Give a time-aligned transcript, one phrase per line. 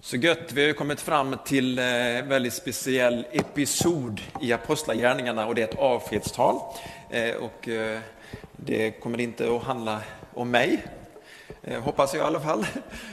[0.01, 5.61] Så gött, vi har kommit fram till en väldigt speciell episod i Apostlagärningarna och det
[5.61, 6.55] är ett avskedstal.
[7.09, 7.99] Eh, och eh,
[8.57, 10.01] det kommer inte att handla
[10.33, 10.83] om mig,
[11.63, 12.65] Eh, hoppas jag i alla fall.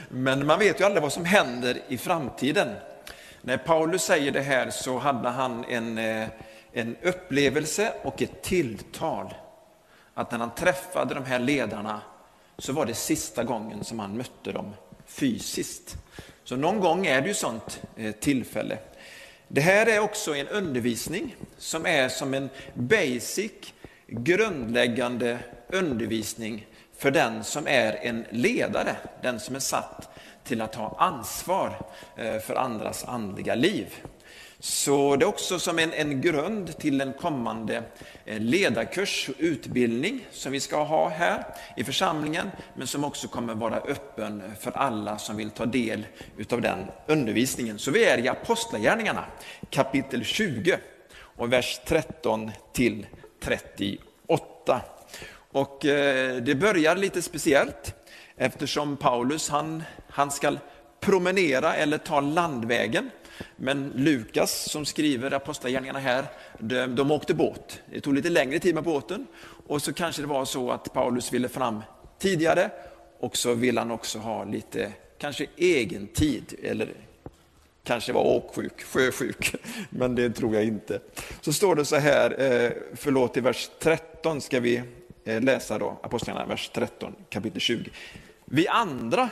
[0.09, 2.75] Men man vet ju aldrig vad som händer i framtiden.
[3.41, 6.27] När Paulus säger det här så hade han en, eh,
[6.73, 9.33] en upplevelse och ett tilltal.
[10.13, 12.01] Att när han träffade de här ledarna
[12.57, 14.73] så var det sista gången som han mötte dem
[15.05, 15.97] fysiskt.
[16.43, 18.77] Så någon gång är det ju sånt eh, tillfälle.
[19.47, 23.51] Det här är också en undervisning som är som en basic
[24.07, 26.67] grundläggande undervisning
[26.99, 30.09] för den som är en ledare, den som är satt
[30.43, 31.81] till att ta ansvar
[32.15, 33.95] eh, för andras andliga liv.
[34.59, 37.83] Så det är också som en, en grund till en kommande
[38.25, 41.43] eh, ledarkurs och utbildning som vi ska ha här
[41.77, 46.05] i församlingen, men som också kommer vara öppen för alla som vill ta del
[46.51, 47.79] av den undervisningen.
[47.79, 49.25] Så vi är i Apostlagärningarna
[49.69, 50.77] kapitel 20
[51.15, 53.07] och vers 13 till
[53.39, 54.81] 38.
[55.51, 57.95] Och eh, det börjar lite speciellt
[58.37, 60.55] eftersom Paulus han, han ska
[60.99, 63.09] promenera eller ta landvägen.
[63.55, 66.25] Men Lukas som skriver Apostlagärningarna här,
[66.59, 67.81] de, de åkte båt.
[67.91, 69.27] Det tog lite längre tid med båten
[69.67, 71.81] och så kanske det var så att Paulus ville fram
[72.19, 72.71] tidigare
[73.19, 76.93] och så vill han också ha lite kanske egen tid eller
[77.83, 79.55] kanske var åksjuk, sjösjuk,
[79.89, 80.99] men det tror jag inte.
[81.41, 84.81] Så står det så här, eh, förlåt i vers 13 ska vi
[85.29, 87.89] Eh, läsa då, Apostlagärningarna, vers 13, kapitel 20.
[88.45, 89.29] Vi andra,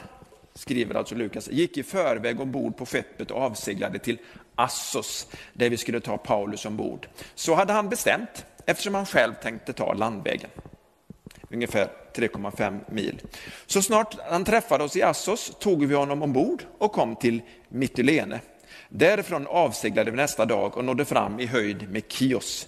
[0.54, 4.18] skriver alltså Lukas, gick i förväg ombord på skeppet och avseglade till
[4.56, 7.08] Assos, där vi skulle ta Paulus ombord.
[7.36, 10.50] Så hade han bestämt, eftersom han själv tänkte ta landvägen
[11.50, 13.22] ungefär 3,5 mil.
[13.66, 18.40] Så snart han träffade oss i Assos tog vi honom ombord och kom till Mytilene.
[18.90, 22.68] Därifrån avseglade vi nästa dag och nådde fram i höjd med Kios.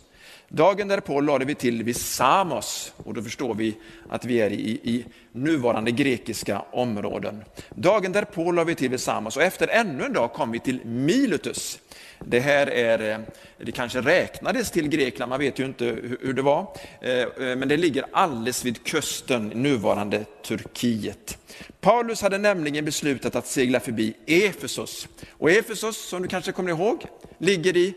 [0.50, 3.78] Dagen därpå lade vi till vid Samos och då förstår vi
[4.10, 7.44] att vi är i, i nuvarande grekiska områden.
[7.70, 10.86] Dagen därpå lade vi till vid Samos och efter ännu en dag kom vi till
[10.86, 11.80] Milutus.
[12.20, 13.20] Det här är, eh,
[13.58, 15.86] det kanske räknades till Grekland, man vet ju inte
[16.22, 16.68] hur det var,
[17.02, 21.38] eh, eh, men det ligger alldeles vid kusten, nuvarande Turkiet.
[21.82, 25.08] Paulus hade nämligen beslutat att segla förbi Efesos.
[25.32, 27.06] Och Efesos, som du kanske kommer ihåg,
[27.38, 27.96] ligger i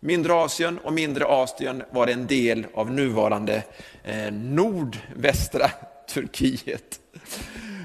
[0.00, 3.62] Mindre Asien och Mindre Asien var en del av nuvarande
[4.04, 5.70] eh, nordvästra
[6.08, 7.00] Turkiet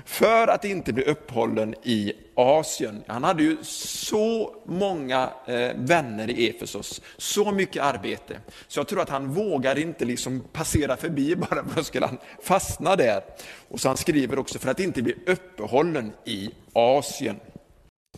[0.05, 3.03] för att inte bli upphållen i Asien.
[3.07, 9.01] Han hade ju så många eh, vänner i Efesos, så mycket arbete, så jag tror
[9.01, 13.23] att han vågar inte liksom passera förbi bara för att skulle han fastna där.
[13.67, 17.39] Och så han skriver också för att inte bli uppehållen i Asien.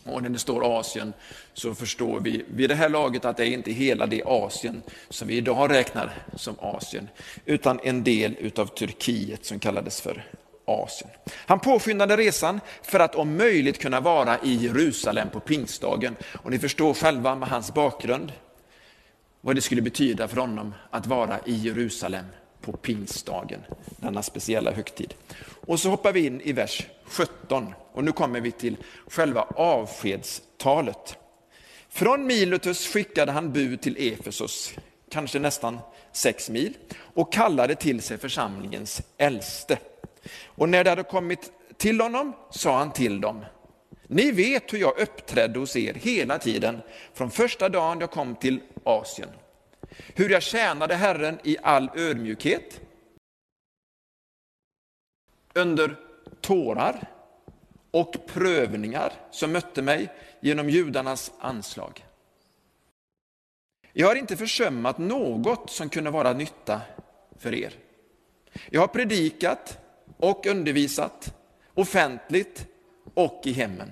[0.04, 1.12] Och när det står Asien
[1.54, 5.28] så förstår vi vid det här laget att det är inte hela det Asien som
[5.28, 7.08] vi idag räknar som Asien,
[7.44, 10.24] utan en del utav Turkiet som kallades för
[10.64, 11.10] Asien.
[11.46, 16.16] Han påskyndade resan för att om möjligt kunna vara i Jerusalem på pingstdagen.
[16.42, 18.32] Och ni förstår själva med hans bakgrund
[19.40, 22.24] vad det skulle betyda för honom att vara i Jerusalem
[22.64, 23.60] på pingstdagen,
[23.96, 25.14] denna speciella högtid.
[25.66, 28.76] Och så hoppar vi in i vers 17 och nu kommer vi till
[29.06, 31.18] själva avskedstalet.
[31.88, 34.74] Från Miletus skickade han bud till Efesos,
[35.10, 35.78] kanske nästan
[36.12, 36.76] sex mil,
[37.14, 39.78] och kallade till sig församlingens äldste.
[40.44, 43.44] Och när det hade kommit till honom sa han till dem,
[44.06, 46.80] ni vet hur jag uppträdde hos er hela tiden
[47.14, 49.28] från första dagen jag kom till Asien.
[49.96, 52.80] Hur jag tjänade Herren i all ödmjukhet,
[55.54, 55.96] under
[56.40, 57.10] tårar
[57.90, 62.04] och prövningar som mötte mig genom judarnas anslag.
[63.92, 66.80] Jag har inte försummat något som kunde vara nytta
[67.38, 67.74] för er.
[68.70, 69.78] Jag har predikat
[70.16, 71.34] och undervisat
[71.74, 72.66] offentligt
[73.14, 73.90] och i hemmen.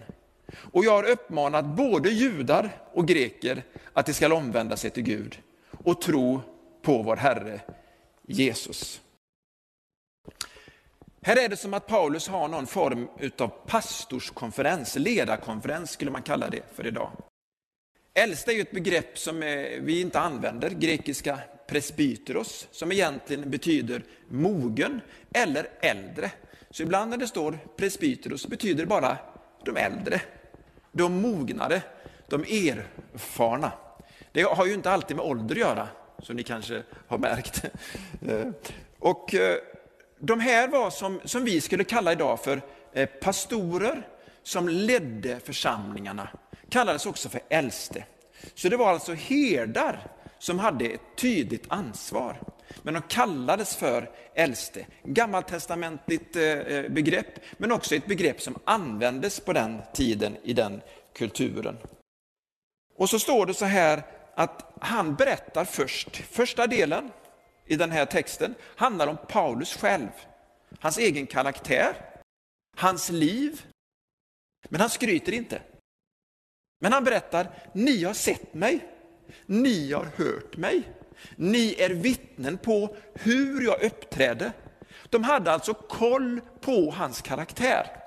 [0.54, 3.62] Och jag har uppmanat både judar och greker
[3.93, 5.38] att de ska omvända sig till Gud
[5.84, 6.40] och tro
[6.82, 7.61] på vår Herre
[8.26, 9.00] Jesus.
[11.23, 13.08] Här är det som att Paulus har någon form
[13.38, 17.11] av pastorskonferens, ledarkonferens skulle man kalla det för idag.
[18.14, 21.38] Äldsta är ju ett begrepp som eh, vi inte använder, grekiska
[21.69, 25.00] presbyteros, som egentligen betyder mogen
[25.32, 26.31] eller äldre.
[26.70, 29.19] Så ibland när det står presbyteros betyder det bara
[29.64, 30.20] de äldre,
[30.93, 31.82] de mognare,
[32.28, 33.73] de erfarna.
[34.32, 35.88] Det har ju inte alltid med ålder att göra,
[36.19, 37.64] som ni kanske har märkt.
[38.29, 38.49] Eh,
[38.99, 39.56] och eh,
[40.19, 42.62] de här var som, som vi skulle kalla idag för
[42.93, 44.08] eh, pastorer
[44.43, 46.29] som ledde församlingarna.
[46.69, 48.05] Kallades också för äldste.
[48.55, 50.06] Så det var alltså herdar
[50.38, 52.40] som hade ett tydligt ansvar.
[52.82, 54.87] Men de kallades för äldste.
[55.05, 56.32] Gammaltestamentligt
[56.90, 60.81] begrepp, men också ett begrepp som användes på den tiden i den
[61.14, 61.76] kulturen.
[62.96, 64.02] Och så står det så här
[64.34, 67.11] att han berättar först, första delen
[67.67, 70.08] i den här texten handlar om Paulus själv,
[70.81, 71.96] hans egen karaktär,
[72.76, 73.62] hans liv.
[74.69, 75.62] Men han skryter inte.
[76.81, 78.88] Men han berättar, ni har sett mig,
[79.46, 80.82] ni har hört mig,
[81.37, 84.52] ni är vittnen på hur jag uppträdde.
[85.11, 88.01] De hade alltså koll på hans karaktär.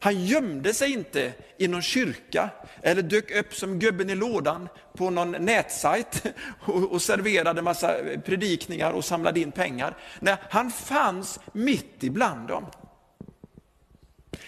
[0.00, 2.50] Han gömde sig inte i någon kyrka
[2.82, 6.22] eller dök upp som gubben i lådan på någon nätsajt
[6.90, 9.96] och serverade massa predikningar och samlade in pengar.
[10.20, 12.66] Nej, han fanns mitt ibland dem.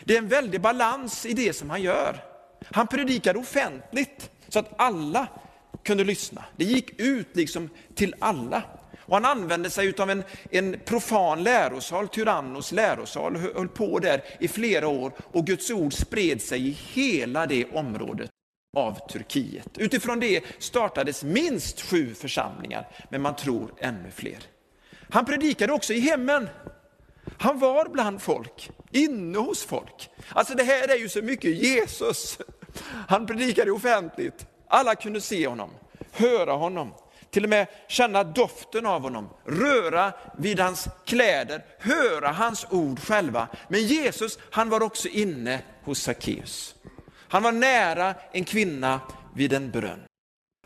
[0.04, 2.24] Det är en väldig balans i det som han gör.
[2.64, 5.26] Han predikade offentligt så att alla
[5.82, 6.44] kunde lyssna.
[6.56, 8.62] Det gick ut liksom till alla.
[9.10, 14.48] Och han använde sig av en, en profan lärosal, Tyrannos lärosal, höll på där i
[14.48, 18.30] flera år och Guds ord spred sig i hela det området
[18.76, 19.78] av Turkiet.
[19.78, 24.38] Utifrån det startades minst sju församlingar, men man tror ännu fler.
[25.10, 26.48] Han predikade också i hemmen.
[27.38, 30.10] Han var bland folk, inne hos folk.
[30.28, 32.38] Alltså det här är ju så mycket Jesus.
[33.08, 34.46] Han predikade offentligt.
[34.68, 35.70] Alla kunde se honom,
[36.12, 36.92] höra honom
[37.30, 43.48] till och med känna doften av honom, röra vid hans kläder, höra hans ord själva.
[43.68, 46.74] Men Jesus, han var också inne hos Sackeus.
[47.28, 49.00] Han var nära en kvinna
[49.34, 50.02] vid en brunn.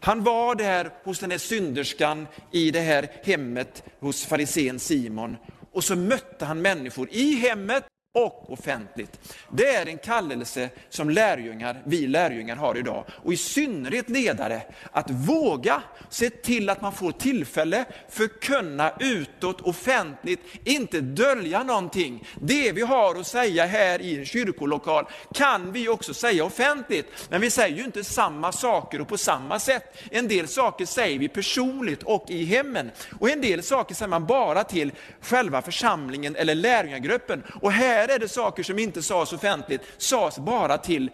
[0.01, 5.37] Han var där hos den här synderskan i det här hemmet hos farisén Simon.
[5.73, 7.85] Och så mötte han människor i hemmet
[8.15, 9.35] och offentligt.
[9.51, 14.63] Det är en kallelse som lärjungar, vi lärjungar har idag och i synnerhet ledare
[14.93, 22.29] att våga se till att man får tillfälle förkunna utåt offentligt, inte dölja någonting.
[22.41, 27.41] Det vi har att säga här i en kyrkolokal kan vi också säga offentligt, men
[27.41, 30.03] vi säger ju inte samma saker och på samma sätt.
[30.11, 32.91] En del saker säger vi personligt och i hemmen
[33.21, 37.43] och en del saker säger man bara till själva församlingen eller lärjungagruppen.
[37.63, 41.11] Och här här är det saker som inte sades offentligt, sades bara till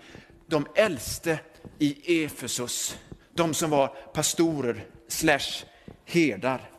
[0.47, 1.39] de äldste
[1.79, 2.97] i Efesos,
[3.35, 5.65] de som var pastorer slash
[6.05, 6.71] herdar.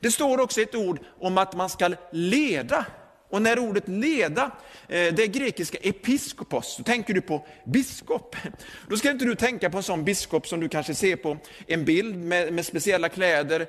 [0.00, 2.86] Det står också ett ord om att man ska leda.
[3.30, 4.42] Och när ordet leda,
[4.88, 8.36] eh, det är grekiska episkopos, då tänker du på biskop.
[8.88, 11.84] Då ska inte du tänka på en sån biskop som du kanske ser på en
[11.84, 13.66] bild med, med speciella kläder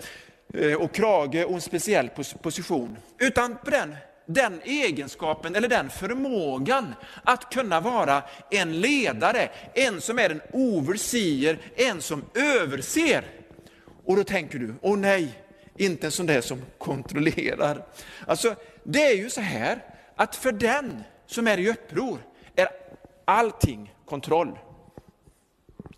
[0.53, 2.09] eh, och krage och en speciell
[2.41, 2.97] position.
[3.19, 3.95] Utan på den
[4.25, 11.57] den egenskapen eller den förmågan att kunna vara en ledare, en som är en overseer,
[11.75, 13.25] en som överser.
[14.05, 15.39] Och då tänker du, åh nej,
[15.77, 17.85] inte en sån där som kontrollerar.
[18.27, 19.83] Alltså, det är ju så här
[20.15, 22.19] att för den som är i uppror
[22.55, 22.67] är
[23.25, 24.57] allting kontroll.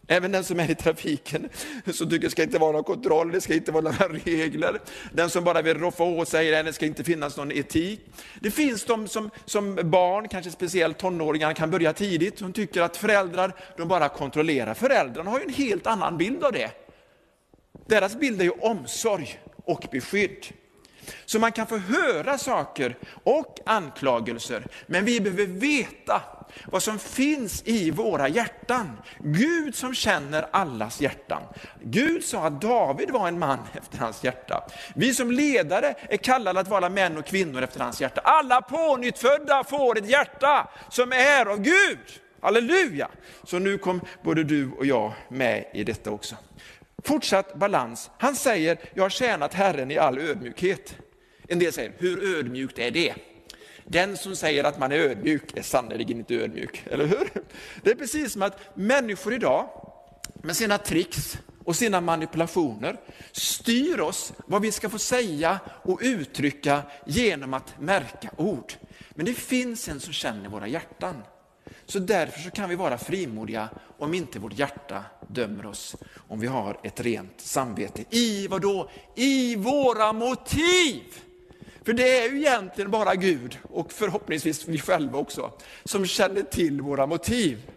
[0.10, 1.50] Även den som är i trafiken,
[1.94, 4.82] som tycker det ska inte vara någon kontroll, det ska inte vara några regler.
[5.14, 8.02] Den som bara vill roffa åt sig, det ska inte finnas någon etik.
[8.40, 12.98] Det finns de som, som barn, kanske speciellt tonåringar, kan börja tidigt, som tycker att
[12.98, 14.74] föräldrar, de bara kontrollerar.
[14.74, 16.72] Föräldrarna har ju en helt annan bild av det.
[17.88, 20.46] Deras bild är ju omsorg och beskydd.
[21.26, 26.22] Så man kan få höra saker och anklagelser, men vi behöver veta
[26.66, 28.98] vad som finns i våra hjärtan.
[29.20, 31.42] Gud som känner allas hjärtan.
[31.84, 34.68] Gud sa att David var en man efter hans hjärta.
[34.96, 38.22] Vi som ledare är kallade att vara män och kvinnor efter hans hjärta.
[38.24, 42.00] Alla pånyttfödda får ett hjärta som är av Gud.
[42.42, 43.08] Halleluja!
[43.44, 46.36] Så nu kom både du och jag med i detta också.
[47.04, 48.12] Fortsatt balans.
[48.18, 50.96] Han säger, jag har tjänat Herren i all ödmjukhet.
[51.48, 53.14] En del säger, hur ödmjukt är det?
[53.86, 57.30] Den som säger att man är ödmjuk är sannerligen inte ödmjuk, eller hur?
[57.84, 59.70] Det är precis som att människor idag
[60.34, 62.98] med sina tricks och sina manipulationer
[63.32, 68.74] styr oss vad vi ska få säga och uttrycka genom att märka ord.
[69.10, 71.24] Men det finns en som känner våra hjärtan.
[71.86, 75.96] Så därför så kan vi vara frimodiga om inte vårt hjärta dömer oss,
[76.28, 78.04] om vi har ett rent samvete.
[78.10, 78.90] I vad då?
[79.16, 81.04] I våra motiv!
[81.84, 85.52] För det är ju egentligen bara Gud, och förhoppningsvis vi själva också,
[85.84, 87.72] som känner till våra motiv.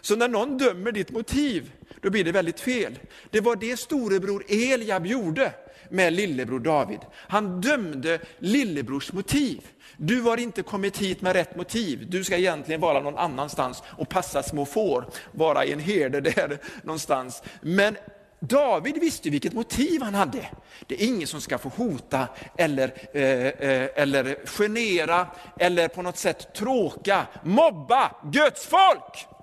[0.00, 1.72] Så när någon dömer ditt motiv,
[2.04, 2.98] då blir det väldigt fel.
[3.30, 5.52] Det var det storebror Eliab gjorde
[5.88, 6.98] med lillebror David.
[7.14, 9.60] Han dömde lillebrors motiv.
[9.96, 12.06] Du har inte kommit hit med rätt motiv.
[12.10, 17.42] Du ska egentligen vara någon annanstans och passa små får, vara en herde där någonstans.
[17.60, 17.96] Men
[18.40, 20.46] David visste vilket motiv han hade.
[20.86, 25.26] Det är ingen som ska få hota eller, eh, eh, eller genera
[25.58, 29.33] eller på något sätt tråka, mobba Guds folk.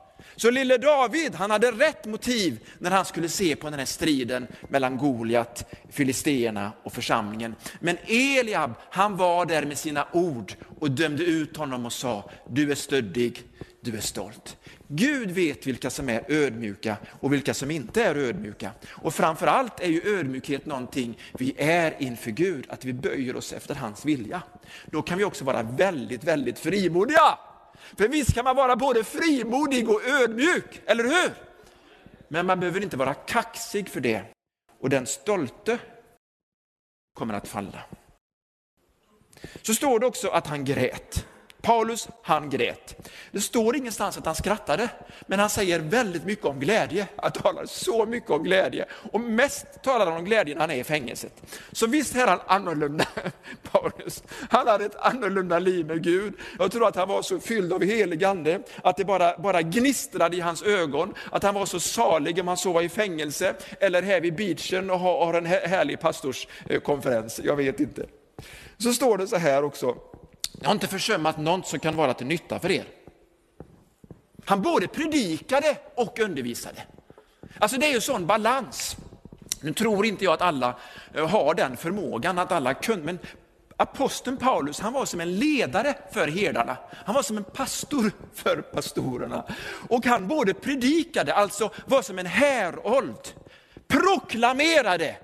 [0.41, 4.47] Så lille David, han hade rätt motiv när han skulle se på den här striden
[4.69, 7.55] mellan Goliat, filisterna och församlingen.
[7.79, 12.71] Men Eliab, han var där med sina ord och dömde ut honom och sa, du
[12.71, 13.43] är stöddig,
[13.81, 14.57] du är stolt.
[14.87, 18.71] Gud vet vilka som är ödmjuka och vilka som inte är ödmjuka.
[18.89, 23.75] Och framförallt är ju ödmjukhet någonting vi är inför Gud, att vi böjer oss efter
[23.75, 24.41] hans vilja.
[24.91, 27.37] Då kan vi också vara väldigt, väldigt frimodiga.
[27.97, 31.33] För visst kan man vara både frimodig och ödmjuk, eller hur?
[32.27, 34.23] Men man behöver inte vara kaxig för det.
[34.79, 35.79] Och den stolte
[37.13, 37.83] kommer att falla.
[39.61, 41.25] Så står det också att han grät.
[41.61, 43.09] Paulus, han grät.
[43.31, 44.89] Det står ingenstans att han skrattade,
[45.27, 47.07] men han säger väldigt mycket om glädje.
[47.15, 48.85] Han talar så mycket om glädje.
[49.11, 51.33] Och mest talar han om glädje när han är i fängelset.
[51.71, 53.05] Så visst är han annorlunda,
[53.71, 54.23] Paulus.
[54.49, 56.33] Han hade ett annorlunda liv med Gud.
[56.59, 60.37] Jag tror att han var så fylld av helig ande, att det bara, bara gnistrade
[60.37, 61.13] i hans ögon.
[61.31, 64.99] Att han var så salig om han sov i fängelse, eller här vid beachen och
[64.99, 67.39] har en härlig pastorskonferens.
[67.43, 68.05] Jag vet inte.
[68.77, 69.95] Så står det så här också,
[70.59, 72.85] jag har inte försummat något som kan vara till nytta för er.
[74.45, 76.83] Han både predikade och undervisade.
[77.59, 78.97] Alltså det är ju sån balans.
[79.61, 80.75] Nu tror inte jag att alla
[81.13, 83.19] eh, har den förmågan, att alla kunde, men
[83.77, 86.77] aposteln Paulus, han var som en ledare för herdarna.
[87.05, 89.43] Han var som en pastor för pastorerna.
[89.89, 93.33] Och han både predikade, alltså var som en härold,
[93.87, 95.17] proklamerade,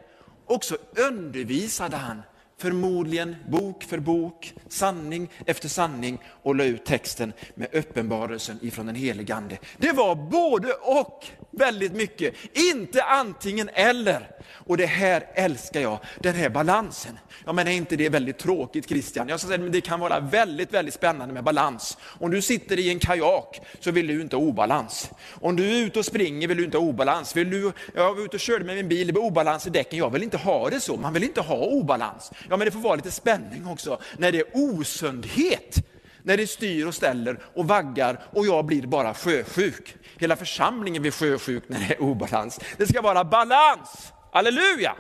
[0.46, 2.22] och så undervisade han
[2.58, 8.96] förmodligen bok för bok, sanning efter sanning och la ut texten med uppenbarelsen ifrån den
[8.96, 9.58] helige Ande.
[9.78, 11.26] Det var både och
[11.58, 14.30] väldigt mycket, inte antingen eller.
[14.68, 17.20] Och det här älskar jag, den här balansen.
[17.46, 19.30] Ja, men är inte det väldigt tråkigt Christian?
[19.30, 21.98] Jag säga, men det kan vara väldigt, väldigt spännande med balans.
[22.20, 25.12] Om du sitter i en kajak så vill du inte ha obalans.
[25.42, 27.36] Om du är ute och springer vill du inte ha obalans.
[27.36, 30.00] Vill du, jag var ute och körde med min bil, det var obalans i däcken.
[30.00, 32.32] Jag vill inte ha det så, man vill inte ha obalans.
[32.50, 35.84] Ja, men det får vara lite spänning också när det är osundhet
[36.28, 39.96] när det styr och ställer och vaggar och jag blir bara sjösjuk.
[40.18, 42.60] Hela församlingen blir sjösjuk när det är obalans.
[42.78, 44.96] Det ska vara balans, halleluja!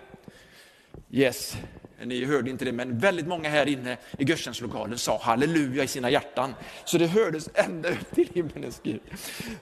[1.11, 1.57] Yes,
[2.03, 6.09] ni hörde inte det, men väldigt många här inne i gudstjänstlokalen sa halleluja i sina
[6.09, 6.55] hjärtan.
[6.85, 9.01] Så det hördes ända upp till himmelens Gud.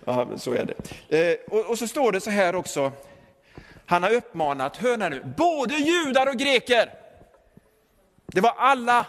[0.06, 0.66] Ja, så är
[1.10, 1.40] det.
[1.50, 2.92] Eh, och så står det så här också,
[3.86, 6.90] han har uppmanat, hör nu, både judar och greker.
[8.28, 9.06] Det var alla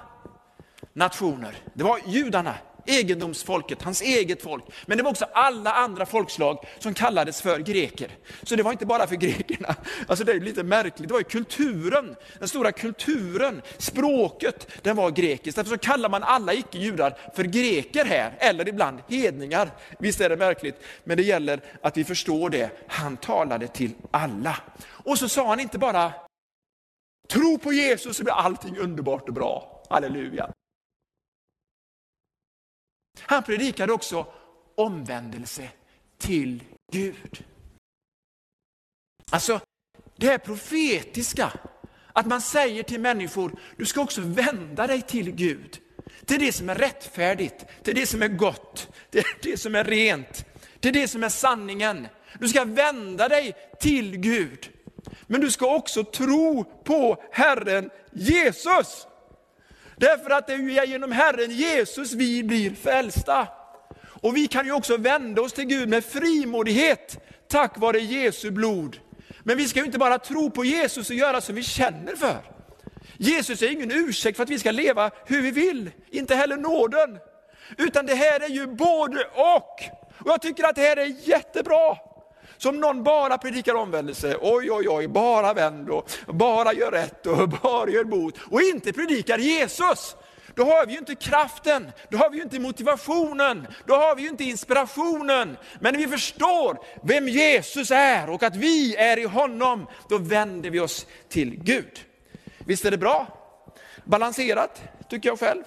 [0.96, 1.56] nationer.
[1.74, 2.54] Det var judarna,
[2.86, 4.64] egendomsfolket, hans eget folk.
[4.86, 8.10] Men det var också alla andra folkslag som kallades för greker.
[8.42, 9.74] Så det var inte bara för grekerna.
[10.08, 15.10] Alltså det är lite märkligt, det var ju kulturen, den stora kulturen, språket, den var
[15.10, 15.56] grekisk.
[15.56, 19.70] Därför så kallar man alla icke-judar för greker här, eller ibland hedningar.
[19.98, 22.70] Visst är det märkligt, men det gäller att vi förstår det.
[22.88, 24.56] Han talade till alla.
[24.88, 26.12] Och så sa han inte bara
[27.28, 29.82] Tro på Jesus så blir allting underbart och bra.
[29.90, 30.50] Halleluja.
[33.20, 34.26] Han predikade också
[34.74, 35.68] omvändelse
[36.18, 37.44] till Gud.
[39.30, 39.60] Alltså,
[40.16, 41.52] det här profetiska,
[42.12, 45.78] att man säger till människor, du ska också vända dig till Gud.
[46.24, 50.44] Till det som är rättfärdigt, till det som är gott, till det som är rent,
[50.80, 52.08] till det som är sanningen.
[52.40, 54.70] Du ska vända dig till Gud.
[55.26, 59.06] Men du ska också tro på Herren Jesus.
[59.96, 63.48] Därför att det är genom Herren Jesus vi blir frälsta.
[64.22, 69.00] Och vi kan ju också vända oss till Gud med frimodighet tack vare Jesu blod.
[69.42, 72.36] Men vi ska ju inte bara tro på Jesus och göra som vi känner för.
[73.16, 77.18] Jesus är ingen ursäkt för att vi ska leva hur vi vill, inte heller nåden.
[77.78, 79.80] Utan det här är ju både och.
[80.18, 81.96] Och jag tycker att det här är jättebra.
[82.58, 87.48] Som någon bara predikar omvändelse, oj oj oj, bara vänd och bara gör rätt och
[87.62, 90.16] bara gör bot och inte predikar Jesus.
[90.54, 94.22] Då har vi ju inte kraften, då har vi ju inte motivationen, då har vi
[94.22, 95.56] ju inte inspirationen.
[95.80, 100.70] Men när vi förstår vem Jesus är och att vi är i honom, då vänder
[100.70, 102.00] vi oss till Gud.
[102.58, 103.36] Visst är det bra?
[104.06, 105.62] balanserat, tycker jag själv.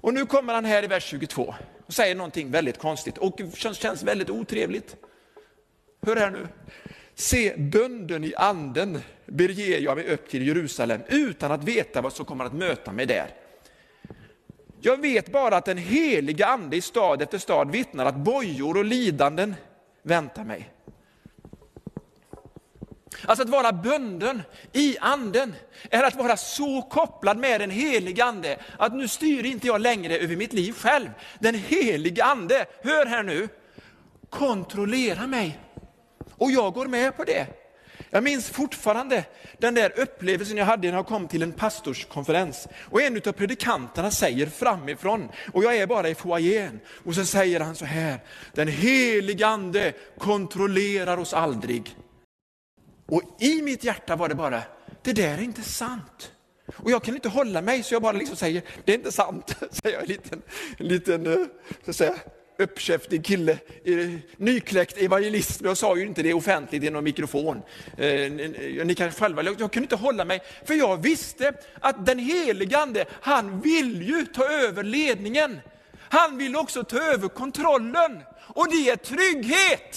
[0.00, 1.54] Och nu kommer han här i vers 22
[1.86, 4.96] och säger någonting väldigt konstigt och känns, känns väldigt otrevligt.
[6.06, 6.48] Hör här nu.
[7.14, 12.26] Se, bunden i anden beger jag mig upp till Jerusalem utan att veta vad som
[12.26, 13.30] kommer att möta mig där.
[14.80, 18.84] Jag vet bara att den heliga ande i stad efter stad vittnar att bojor och
[18.84, 19.54] lidanden
[20.02, 20.70] väntar mig.
[23.26, 24.42] Alltså att vara bunden
[24.72, 25.54] i anden
[25.90, 30.18] är att vara så kopplad med den heliga ande att nu styr inte jag längre
[30.18, 31.08] över mitt liv själv.
[31.38, 33.48] Den heliga ande, hör här nu,
[34.30, 35.58] kontrollerar mig.
[36.38, 37.46] Och jag går med på det.
[38.10, 39.24] Jag minns fortfarande
[39.58, 42.68] den där upplevelsen jag hade när jag kom till en pastorskonferens.
[42.90, 47.60] Och en av predikanterna säger framifrån, och jag är bara i foajén, och så säger
[47.60, 48.18] han så här,
[48.52, 51.96] den helige ande kontrollerar oss aldrig.
[53.06, 54.62] Och i mitt hjärta var det bara,
[55.02, 56.32] det där är inte sant.
[56.76, 59.56] Och jag kan inte hålla mig så jag bara liksom säger, det är inte sant.
[59.70, 60.42] Säger jag en liten,
[60.78, 61.46] en liten eh,
[61.84, 62.14] så att säga,
[62.58, 63.52] uppkäftig kille,
[63.84, 67.62] eh, nykläckt evangelist, men jag sa ju inte det offentligt i någon mikrofon.
[67.98, 68.30] Eh,
[68.84, 73.04] ni kan själva, jag kunde inte hålla mig, för jag visste att den helige Ande,
[73.20, 75.60] han vill ju ta över ledningen.
[76.08, 79.96] Han vill också ta över kontrollen och det är trygghet.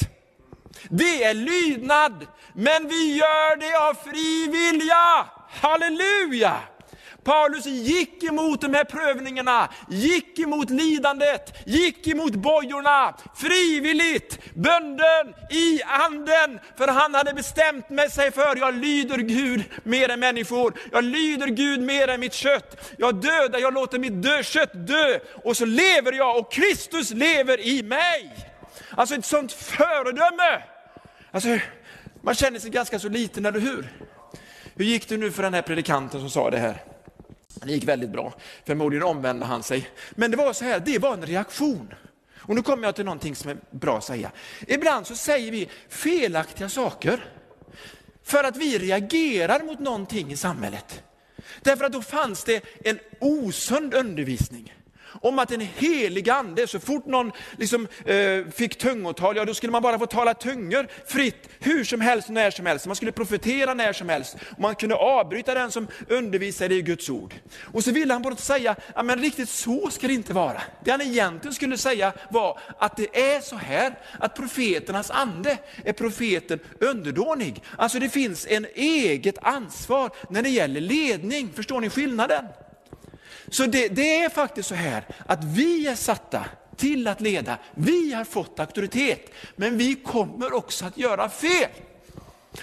[0.90, 5.28] Det är lydnad, men vi gör det av fri vilja.
[5.50, 6.60] Halleluja!
[7.28, 15.82] Paulus gick emot de här prövningarna, gick emot lidandet, gick emot bojorna, frivilligt, bönden i
[15.84, 16.60] anden.
[16.78, 20.74] För han hade bestämt med sig för, jag lyder Gud mer än människor.
[20.92, 22.94] Jag lyder Gud mer än mitt kött.
[22.98, 25.20] Jag dödar, jag låter mitt dö, kött dö.
[25.44, 28.50] Och så lever jag och Kristus lever i mig.
[28.90, 30.64] Alltså ett sånt föredöme.
[31.32, 31.60] Alltså,
[32.22, 33.94] man känner sig ganska så liten, eller hur?
[34.76, 36.84] Hur gick det nu för den här predikanten som sa det här?
[37.66, 38.34] Det gick väldigt bra.
[38.66, 39.90] Förmodligen omvände han sig.
[40.12, 41.94] Men det var så här, det var en reaktion.
[42.38, 44.32] Och nu kommer jag till någonting som är bra att säga.
[44.68, 47.26] Ibland så säger vi felaktiga saker
[48.24, 51.04] för att vi reagerar mot någonting i samhället.
[51.62, 54.74] Därför att då fanns det en osund undervisning
[55.22, 59.72] om att en helig ande, så fort någon liksom, eh, fick tungotal, ja då skulle
[59.72, 62.86] man bara få tala tungor fritt, hur som helst, när som helst.
[62.86, 64.36] Man skulle profetera när som helst.
[64.52, 67.34] Och man kunde avbryta den som undervisade i Guds ord.
[67.74, 70.62] Och så ville han bara säga, ja men riktigt så ska det inte vara.
[70.84, 75.94] Det han egentligen skulle säga var att det är så här, att profeternas ande är
[75.94, 77.64] profeten underdånig.
[77.78, 82.46] Alltså det finns en eget ansvar när det gäller ledning, förstår ni skillnaden?
[83.50, 87.58] Så det, det är faktiskt så här att vi är satta till att leda.
[87.76, 91.70] Vi har fått auktoritet, men vi kommer också att göra fel.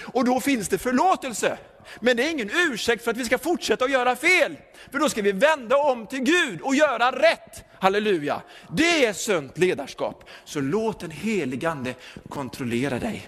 [0.01, 1.57] Och då finns det förlåtelse.
[1.99, 4.55] Men det är ingen ursäkt för att vi ska fortsätta att göra fel.
[4.91, 7.63] För då ska vi vända om till Gud och göra rätt.
[7.79, 8.41] Halleluja.
[8.71, 10.29] Det är sunt ledarskap.
[10.45, 11.93] Så låt den helige Ande
[12.29, 13.27] kontrollera dig.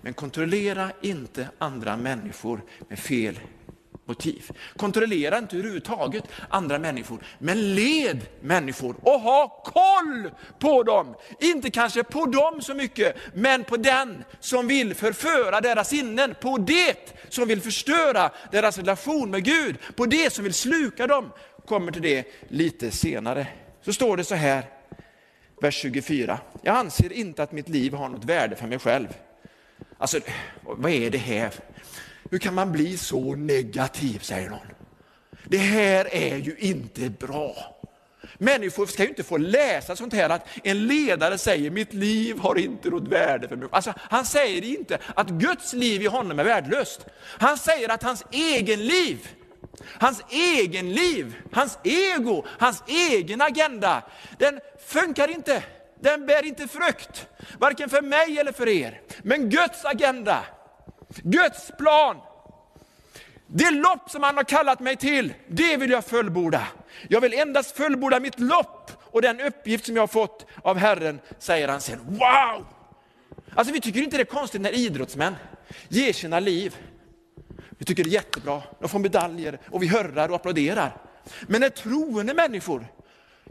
[0.00, 3.40] Men kontrollera inte andra människor med fel
[4.08, 4.50] motiv.
[4.76, 11.14] Kontrollera inte överhuvudtaget andra människor, men led människor och ha koll på dem.
[11.40, 16.58] Inte kanske på dem så mycket, men på den som vill förföra deras sinnen, på
[16.58, 21.30] det som vill förstöra deras relation med Gud, på det som vill sluka dem.
[21.66, 23.46] Kommer till det lite senare.
[23.82, 24.64] Så står det så här,
[25.60, 26.38] vers 24.
[26.62, 29.08] Jag anser inte att mitt liv har något värde för mig själv.
[29.98, 30.20] Alltså,
[30.62, 31.52] vad är det här?
[32.30, 34.66] Hur kan man bli så negativ, säger någon.
[35.44, 37.74] Det här är ju inte bra.
[38.38, 42.58] Människor ska ju inte få läsa sånt här att en ledare säger mitt liv har
[42.58, 43.68] inte något värde för mig.
[43.72, 47.06] Alltså, han säger inte att Guds liv i honom är värdelöst.
[47.22, 49.28] Han säger att hans egen liv,
[49.84, 54.02] hans egen liv, hans ego, hans egen agenda,
[54.38, 55.62] den funkar inte.
[56.00, 57.26] Den bär inte frukt,
[57.58, 59.00] varken för mig eller för er.
[59.22, 60.44] Men Guds agenda,
[61.22, 62.16] Guds plan.
[63.46, 66.68] Det lopp som han har kallat mig till, det vill jag fullborda.
[67.08, 71.20] Jag vill endast fullborda mitt lopp och den uppgift som jag har fått av Herren,
[71.38, 71.98] säger han sen.
[72.08, 72.66] Wow!
[73.54, 75.36] Alltså vi tycker inte det är konstigt när idrottsmän
[75.88, 76.76] ger sina liv.
[77.68, 80.96] Vi tycker det är jättebra, de får medaljer och vi hörrar och applåderar.
[81.46, 82.86] Men när troende människor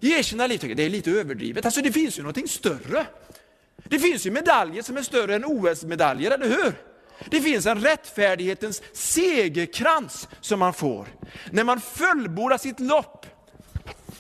[0.02, 1.66] ger sina liv, tycker det är lite överdrivet.
[1.66, 3.06] Alltså det finns ju någonting större.
[3.84, 6.74] Det finns ju medaljer som är större än OS-medaljer, eller hur?
[7.26, 11.08] Det finns en rättfärdighetens segerkrans som man får.
[11.52, 13.26] När man fullbordar sitt lopp,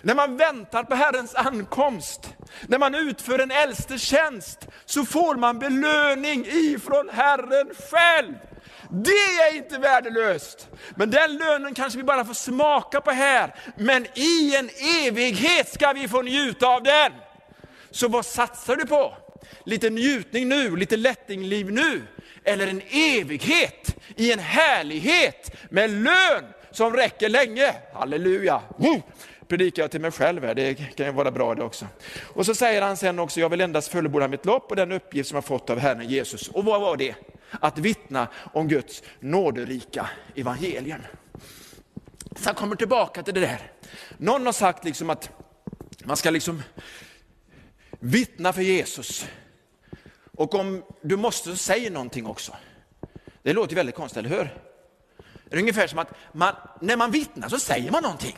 [0.02, 2.34] när man väntar på Herrens ankomst,
[2.68, 8.34] när man utför en äldste tjänst, så får man belöning ifrån Herren själv.
[8.90, 10.70] Det är inte värdelöst.
[10.96, 13.56] Men den lönen kanske vi bara får smaka på här.
[13.78, 14.70] Men i en
[15.06, 17.12] evighet ska vi få njuta av den.
[17.92, 19.18] Så vad satsar du på?
[19.64, 22.02] Lite njutning nu, lite lättingliv nu?
[22.48, 27.74] Eller en evighet i en härlighet med lön som räcker länge?
[27.94, 28.62] Halleluja!
[29.48, 31.88] predikar jag till mig själv här, det kan ju vara bra det också.
[32.24, 35.30] Och så säger han sen också, jag vill endast fullborda mitt lopp och den uppgift
[35.30, 36.48] som jag fått av Herren Jesus.
[36.48, 37.16] Och vad var det?
[37.52, 41.02] Att vittna om Guds nåderika evangelium.
[42.36, 43.72] Så han kommer tillbaka till det där.
[44.18, 45.30] Någon har sagt liksom att
[46.04, 46.64] man ska liksom
[48.00, 49.28] vittna för Jesus.
[50.38, 52.56] Och om du måste så säg någonting också.
[53.44, 54.54] Det låter väldigt konstigt, eller hur?
[55.46, 58.38] Det är ungefär som att man, när man vittnar så säger man någonting.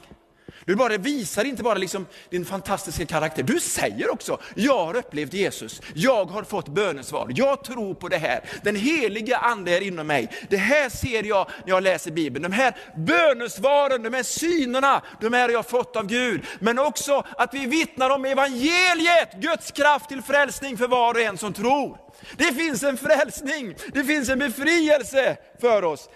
[0.65, 5.33] Du bara visar inte bara liksom din fantastiska karaktär, du säger också, jag har upplevt
[5.33, 10.07] Jesus, jag har fått bönesvar, jag tror på det här, den heliga ande är inom
[10.07, 10.29] mig.
[10.49, 15.33] Det här ser jag när jag läser Bibeln, de här bönesvaren, de här synerna, de
[15.33, 16.45] här har jag fått av Gud.
[16.59, 21.37] Men också att vi vittnar om evangeliet, Guds kraft till frälsning för var och en
[21.37, 21.97] som tror.
[22.37, 26.09] Det finns en frälsning, det finns en befrielse för oss.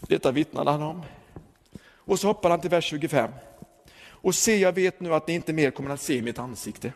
[0.00, 1.02] Detta vittnade han om.
[1.96, 3.30] Och så hoppar han till vers 25.
[4.22, 6.92] Och se, jag vet nu att ni inte mer kommer att se mitt ansikte.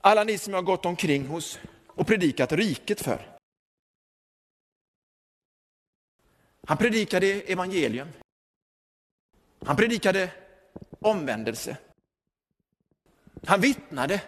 [0.00, 3.36] Alla ni som jag har gått omkring hos och predikat riket för.
[6.66, 8.08] Han predikade evangelium.
[9.66, 10.30] Han predikade
[11.00, 11.76] omvändelse.
[13.46, 14.22] Han vittnade.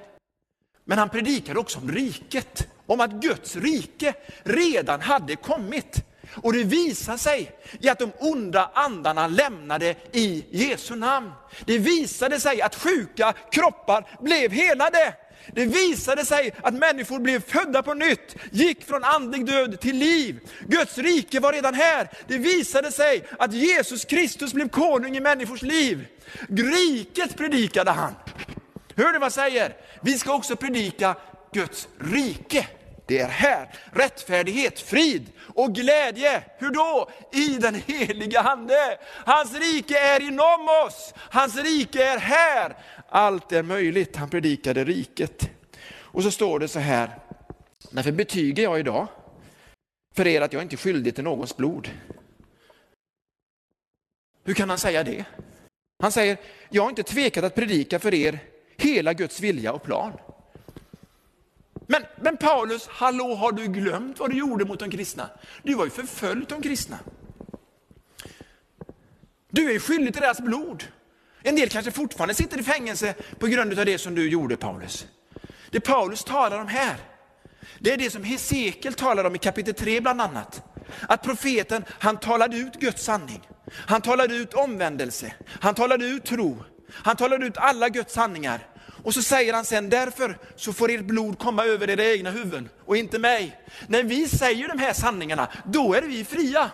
[0.85, 6.05] Men han predikade också om riket, om att Guds rike redan hade kommit.
[6.35, 11.33] Och det visar sig i att de onda andarna lämnade i Jesu namn.
[11.65, 15.15] Det visade sig att sjuka kroppar blev helade.
[15.53, 20.41] Det visade sig att människor blev födda på nytt, gick från andlig död till liv.
[20.61, 22.11] Guds rike var redan här.
[22.27, 26.07] Det visade sig att Jesus Kristus blev konung i människors liv.
[26.49, 28.15] Riket predikade han.
[28.97, 29.77] Hör du vad jag säger?
[30.01, 31.17] Vi ska också predika
[31.53, 32.67] Guds rike.
[33.07, 33.69] Det är här.
[33.93, 36.43] Rättfärdighet, frid och glädje.
[36.59, 37.11] Hur då?
[37.33, 38.99] I den heliga Ande.
[39.05, 41.15] Hans rike är inom oss.
[41.17, 42.77] Hans rike är här.
[43.09, 44.17] Allt är möjligt.
[44.17, 45.51] Han predikade riket.
[46.01, 47.11] Och så står det så här.
[47.91, 49.07] Därför betyger jag idag
[50.15, 51.91] för er att jag inte är skyldig till någons blod.
[54.45, 55.25] Hur kan han säga det?
[56.03, 56.37] Han säger,
[56.69, 58.39] jag har inte tvekat att predika för er
[58.77, 60.13] hela Guds vilja och plan.
[61.87, 65.31] Men, men Paulus, hallå, har du glömt vad du gjorde mot de kristna?
[65.63, 66.99] Du var ju förföljd de kristna.
[69.49, 70.85] Du är skyldig till deras blod.
[71.43, 75.07] En del kanske fortfarande sitter i fängelse på grund av det som du gjorde Paulus.
[75.71, 76.97] Det Paulus talar om här,
[77.79, 80.63] det är det som Hesekiel talar om i kapitel 3 bland annat.
[81.01, 83.49] Att profeten, han talade ut Guds sanning.
[83.73, 88.67] Han talade ut omvändelse, han talade ut tro, han talade ut alla Guds sanningar.
[89.07, 92.69] Och så säger han sen, därför så får ert blod komma över era egna huvuden
[92.87, 93.61] och inte mig.
[93.87, 96.71] När vi säger de här sanningarna, då är vi fria.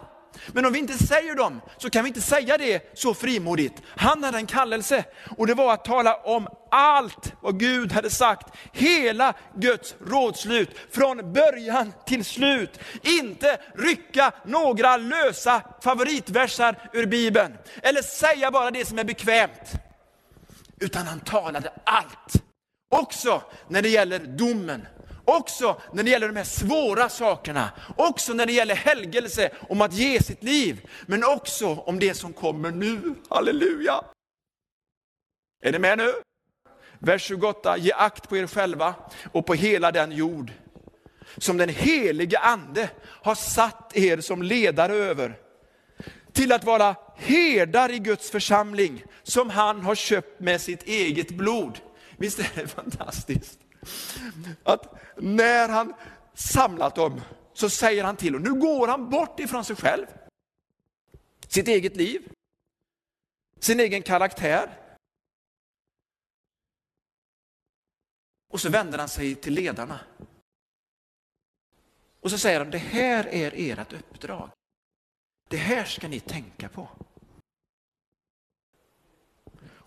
[0.52, 3.82] Men om vi inte säger dem så kan vi inte säga det så frimodigt.
[3.96, 5.04] Han hade en kallelse
[5.36, 8.56] och det var att tala om allt vad Gud hade sagt.
[8.72, 12.80] Hela Guds rådslut från början till slut.
[13.02, 19.78] Inte rycka några lösa favoritversar ur Bibeln eller säga bara det som är bekvämt
[20.82, 22.42] utan han talade allt.
[22.90, 24.86] Också när det gäller domen,
[25.24, 29.92] också när det gäller de här svåra sakerna, också när det gäller helgelse, om att
[29.92, 33.14] ge sitt liv, men också om det som kommer nu.
[33.28, 34.04] Halleluja!
[35.64, 36.12] Är ni med nu?
[36.98, 38.94] Vers 28, ge akt på er själva
[39.32, 40.52] och på hela den jord
[41.38, 45.38] som den helige ande har satt er som ledare över
[46.32, 51.80] till att vara herdar i Guds församling som han har köpt med sitt eget blod.
[52.16, 53.58] Visst är det fantastiskt?
[54.62, 55.94] Att när han
[56.34, 57.20] samlat dem
[57.52, 60.06] så säger han till och nu går han bort ifrån sig själv.
[61.48, 62.32] Sitt eget liv,
[63.58, 64.78] sin egen karaktär.
[68.52, 70.00] Och så vänder han sig till ledarna.
[72.20, 74.50] Och så säger han, det här är ert uppdrag.
[75.48, 76.88] Det här ska ni tänka på.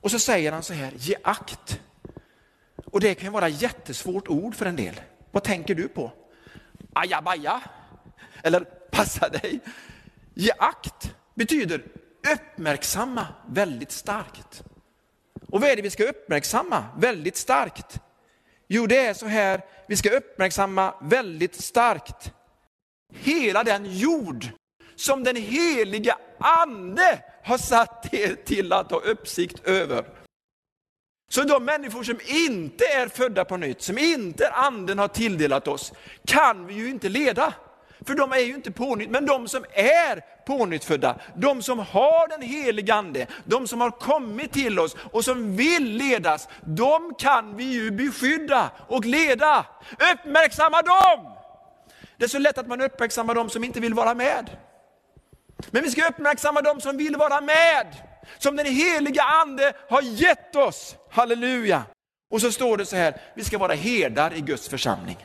[0.06, 1.80] Och så säger han så här, ge akt.
[2.86, 5.02] Och det kan vara jättesvårt ord för en del.
[5.32, 6.12] Vad tänker du på?
[6.94, 7.62] Ajabaja?
[8.44, 8.60] Eller
[8.92, 9.60] passa dig?
[10.34, 11.84] Ge akt betyder
[12.34, 14.64] uppmärksamma väldigt starkt.
[15.50, 18.00] Och vad är det vi ska uppmärksamma väldigt starkt?
[18.68, 22.34] Jo, det är så här, vi ska uppmärksamma väldigt starkt
[23.14, 24.48] hela den jord
[24.96, 30.06] som den heliga ande har satt er till att ha uppsikt över.
[31.30, 35.94] Så de människor som inte är födda på nytt, som inte anden har tilldelat oss,
[36.28, 37.54] kan vi ju inte leda.
[38.06, 42.42] För de är ju inte pånytt, men de som är pånyttfödda, de som har den
[42.42, 47.64] helige ande, de som har kommit till oss och som vill ledas, de kan vi
[47.64, 49.66] ju beskydda och leda.
[50.14, 51.32] Uppmärksamma dem!
[52.18, 54.50] Det är så lätt att man uppmärksammar dem som inte vill vara med.
[55.72, 57.88] Men vi ska uppmärksamma dem som vill vara med,
[58.38, 60.96] som den heliga ande har gett oss.
[61.12, 61.84] Halleluja!
[62.34, 65.18] Och så står det så här, vi ska vara herdar i Guds församling.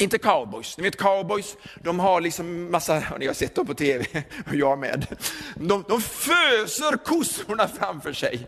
[0.00, 0.78] Inte cowboys.
[0.78, 4.06] Ni vet cowboys, de har liksom massa, ni har sett dem på tv,
[4.46, 5.06] och jag med.
[5.54, 8.46] De, de föser kossorna framför sig.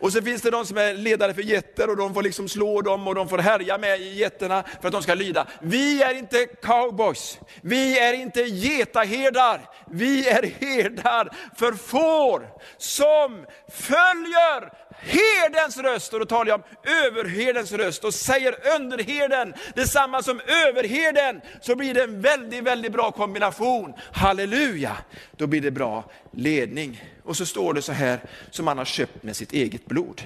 [0.00, 2.80] Och så finns det de som är ledare för getter och de får liksom slå
[2.80, 5.46] dem och de får härja med getterna för att de ska lyda.
[5.60, 9.60] Vi är inte cowboys, vi är inte getaherdar,
[9.90, 16.64] vi är herdar för får som följer herdens röst, och då talar jag om
[17.06, 23.10] överherdens röst, och säger underherden detsamma som överherden, så blir det en väldigt, väldigt bra
[23.10, 23.94] kombination.
[24.12, 24.96] Halleluja!
[25.36, 27.04] Då blir det bra ledning.
[27.24, 30.22] Och så står det så här, som han har köpt med sitt eget blod.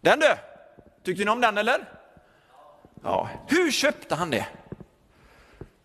[0.00, 0.34] Den du!
[1.04, 1.88] Tyckte ni om den eller?
[3.02, 3.28] Ja.
[3.48, 4.46] Hur köpte han det?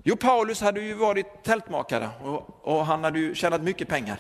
[0.04, 4.18] Jo, Paulus hade ju varit tältmakare och, och han hade ju tjänat mycket pengar.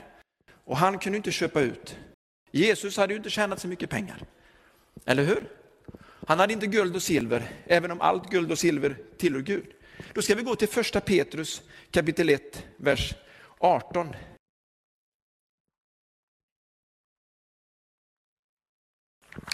[0.66, 1.96] Och han kunde inte köpa ut.
[2.56, 4.26] Jesus hade ju inte tjänat så mycket pengar.
[5.06, 5.50] Eller hur?
[6.28, 9.66] Han hade inte guld och silver, även om allt guld och silver tillhör Gud.
[10.13, 11.62] Då ska vi gå till första Petrus
[11.92, 13.13] kapitel 1, vers
[13.58, 14.16] 18.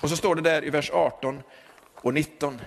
[0.02, 1.42] Och så står det där i vers 18
[1.94, 2.62] och 19.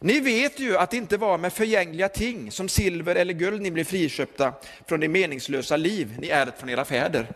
[0.00, 3.70] Ni vet ju att det inte var med förgängliga ting som silver eller guld ni
[3.70, 4.54] blev friköpta
[4.86, 7.26] från det meningslösa liv ni ärvt från era fäder.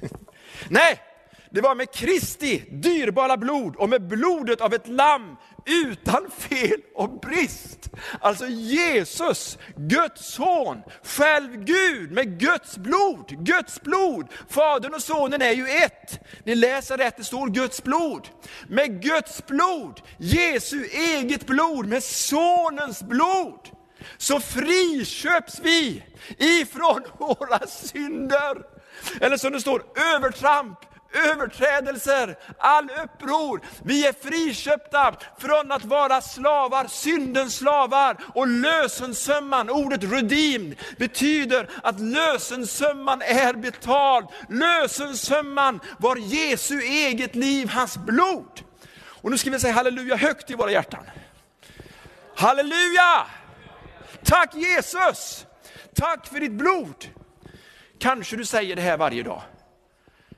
[0.68, 1.02] Nej,
[1.50, 7.20] det var med Kristi dyrbara blod och med blodet av ett lamm utan fel och
[7.20, 7.90] brist.
[8.20, 14.26] Alltså Jesus, Guds son, själv Gud med Guds blod, Guds blod.
[14.48, 16.20] Fadern och sonen är ju ett.
[16.44, 18.28] Ni läser rätt, det står Guds blod.
[18.68, 23.68] Med Guds blod, Jesu eget blod, med sonens blod
[24.18, 26.04] så friköps vi
[26.38, 28.77] ifrån våra synder.
[29.20, 29.82] Eller som det står,
[30.14, 30.78] övertramp,
[31.12, 33.60] överträdelser, all uppror.
[33.82, 38.16] Vi är friköpta från att vara slavar, syndens slavar.
[38.34, 44.26] Och lösensumman, ordet redeemed, betyder att lösensumman är betald.
[44.48, 48.62] Lösensumman var Jesu eget liv, hans blod.
[49.22, 51.04] Och nu ska vi säga halleluja högt i våra hjärtan.
[52.36, 53.26] Halleluja!
[54.24, 55.46] Tack Jesus!
[55.94, 57.17] Tack för ditt blod.
[57.98, 59.42] Kanske du säger det här varje dag.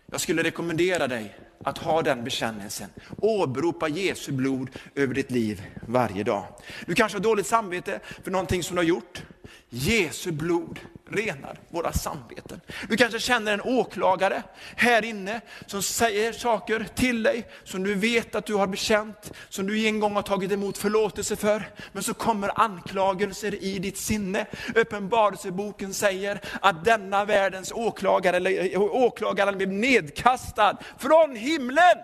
[0.07, 2.91] Jag skulle rekommendera dig att ha den bekännelsen.
[3.19, 6.45] Åberopa Jesu blod över ditt liv varje dag.
[6.87, 9.23] Du kanske har dåligt samvete för någonting som du har gjort.
[9.69, 12.61] Jesu blod renar våra samveten.
[12.89, 14.43] Du kanske känner en åklagare
[14.77, 19.67] här inne som säger saker till dig som du vet att du har bekänt, som
[19.67, 21.69] du en gång har tagit emot förlåtelse för.
[21.93, 24.47] Men så kommer anklagelser i ditt sinne.
[24.75, 31.99] Uppenbarelseboken säger att denna världens åklagare, eller eh, åklagaren blev nedkastad från himlen.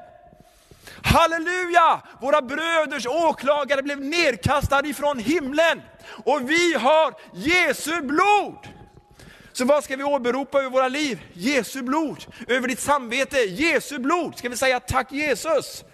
[1.02, 2.02] Halleluja!
[2.20, 5.82] Våra bröders åklagare blev nedkastade ifrån himlen.
[6.24, 8.68] Och vi har Jesu blod.
[9.52, 11.20] Så vad ska vi åberopa över våra liv?
[11.32, 12.24] Jesu blod.
[12.48, 14.38] Över ditt samvete, Jesu blod.
[14.38, 15.84] Ska vi säga tack Jesus.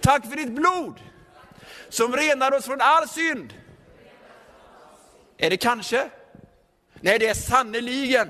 [0.00, 1.00] Tack för ditt blod.
[1.88, 3.54] Som renar oss från all synd.
[5.38, 6.10] Är det kanske?
[7.00, 8.28] Nej, det är sannerligen.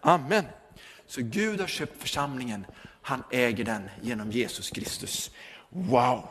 [0.00, 0.44] Amen.
[1.06, 2.66] Så Gud har köpt församlingen.
[3.08, 5.30] Han äger den genom Jesus Kristus.
[5.68, 6.28] Wow!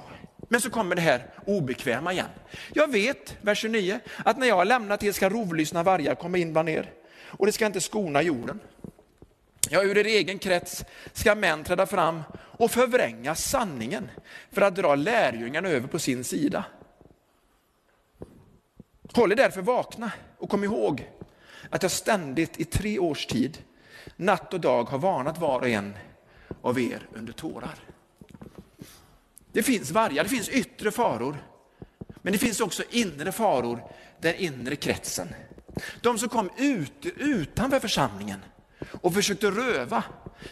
[0.47, 2.29] Men så kommer det här obekväma igen.
[2.73, 6.53] Jag vet, vers 29, att när jag har lämnat er ska rovlyssna vargar komma in
[6.53, 6.91] bland er
[7.25, 8.59] och det ska inte skona jorden.
[9.69, 14.11] Ja, ur er egen krets ska män träda fram och förvränga sanningen
[14.51, 16.65] för att dra lärjungarna över på sin sida.
[19.13, 21.09] Håll er därför vakna och kom ihåg
[21.69, 23.57] att jag ständigt i tre års tid,
[24.15, 25.93] natt och dag, har varnat var och en
[26.62, 27.76] av er under tårar.
[29.52, 31.38] Det finns vargar, det finns yttre faror,
[32.22, 33.84] men det finns också inre faror,
[34.22, 35.28] den inre kretsen.
[36.02, 38.39] De som kom ut, utanför församlingen
[39.02, 40.04] och försökte röva,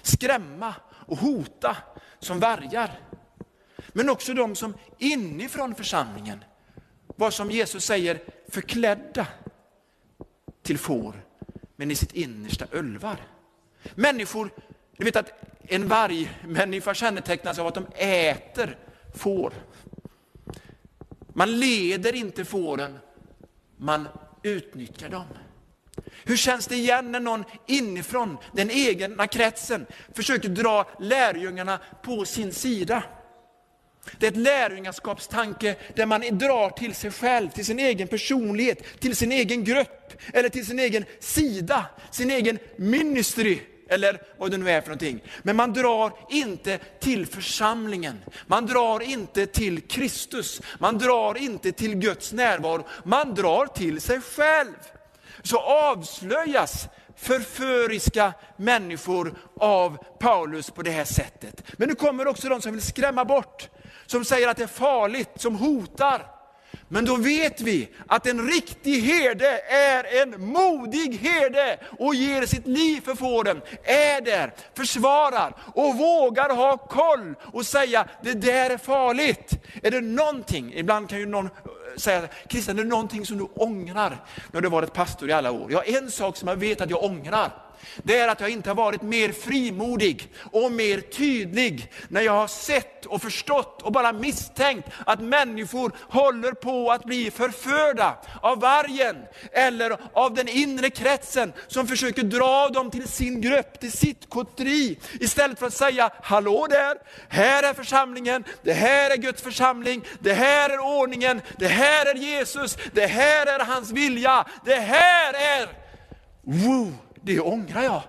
[0.01, 1.77] skrämma och hota
[2.19, 2.99] som vargar.
[3.87, 6.43] Men också de som inifrån församlingen
[7.07, 9.27] var som Jesus säger förklädda
[10.63, 11.25] till får,
[11.75, 13.27] men i sitt innersta ölvar.
[13.95, 14.49] Människor,
[14.97, 15.31] ni vet att
[15.67, 18.77] en vargmänniska kännetecknas av att de äter
[19.15, 19.53] får.
[21.33, 22.99] Man leder inte fåren,
[23.77, 24.07] man
[24.43, 25.25] utnyttjar dem.
[26.23, 32.51] Hur känns det igen när någon inifrån den egna kretsen försöker dra lärjungarna på sin
[32.51, 33.03] sida?
[34.19, 39.15] Det är ett lärjungaskapstanke där man drar till sig själv, till sin egen personlighet, till
[39.15, 44.69] sin egen grupp eller till sin egen sida, sin egen ministry eller vad det nu
[44.69, 45.23] är för någonting.
[45.43, 48.21] Men man drar inte till församlingen.
[48.47, 50.61] Man drar inte till Kristus.
[50.79, 52.85] Man drar inte till Guds närvaro.
[53.03, 54.73] Man drar till sig själv.
[55.43, 61.63] Så avslöjas förföriska människor av Paulus på det här sättet.
[61.77, 63.69] Men nu kommer också de som vill skrämma bort,
[64.05, 66.34] som säger att det är farligt, som hotar.
[66.87, 72.67] Men då vet vi att en riktig herde är en modig herde och ger sitt
[72.67, 78.77] liv för fåren, är där, försvarar och vågar ha koll och säga det där är
[78.77, 79.51] farligt.
[79.83, 81.51] Är det någonting, ibland kan ju någon eh,
[81.97, 84.17] säga, Christian, är det någonting som du ångrar
[84.51, 85.71] när du varit pastor i alla år?
[85.71, 87.51] Ja, en sak som jag vet att jag ångrar,
[88.03, 92.47] det är att jag inte har varit mer frimodig och mer tydlig när jag har
[92.47, 99.15] sett och förstått och bara misstänkt att människor håller på att bli förförda av vargen
[99.51, 104.99] eller av den inre kretsen som försöker dra dem till sin grupp, till sitt kotteri.
[105.19, 106.97] Istället för att säga, hallå där,
[107.29, 112.15] här är församlingen, det här är Guds församling, det här är ordningen, det här är
[112.15, 115.69] Jesus, det här är hans vilja, det här är,
[116.41, 117.04] Woo!
[117.25, 118.01] Det ångrar jag.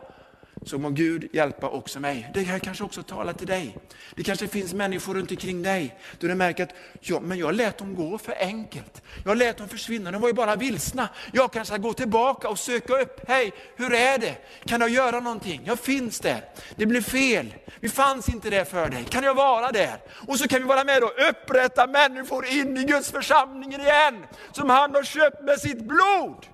[0.64, 2.31] Så må Gud hjälpa också mig.
[2.35, 3.76] Det här kanske också talar till dig.
[4.14, 7.79] Det kanske finns människor runt omkring dig, då du märker att ja, men jag lät
[7.79, 9.02] dem gå för enkelt.
[9.24, 11.09] Jag lät dem försvinna, de var ju bara vilsna.
[11.33, 14.37] Jag kanske ska gå tillbaka och söka upp, hej, hur är det?
[14.64, 15.62] Kan jag göra någonting?
[15.64, 16.44] Jag finns där.
[16.76, 17.55] Det blev fel.
[17.81, 19.05] Vi fanns inte där för dig.
[19.05, 19.96] Kan jag vara där?
[20.29, 24.70] Och så kan vi vara med och upprätta människor in i Guds församlingen igen, som
[24.70, 26.46] han har köpt med sitt blod.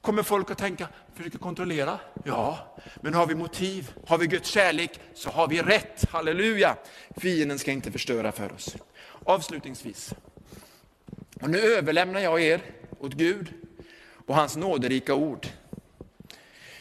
[0.00, 1.98] Kommer folk att tänka, försöker kontrollera?
[2.24, 6.04] Ja, men har vi motiv, har vi Guds kärlek, så har vi rätt.
[6.10, 6.76] Halleluja!
[7.16, 8.76] Fienden ska inte förstöra för oss.
[9.24, 10.14] Avslutningsvis.
[11.42, 12.60] Och nu överlämnar jag er
[12.98, 13.52] åt Gud
[14.26, 15.46] och hans nåderika ord.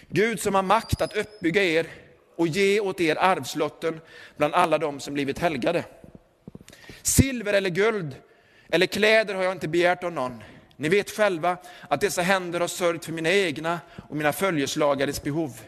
[0.07, 1.87] Gud som har makt att uppbygga er
[2.35, 4.01] och ge åt er arvslotten
[4.37, 5.85] bland alla dem som blivit helgade.
[7.01, 8.15] Silver eller guld
[8.69, 10.43] eller kläder har jag inte begärt av någon.
[10.79, 11.57] Ni vet själva
[11.89, 15.61] att dessa händer har sörjt för mina egna och mina följeslagares behov.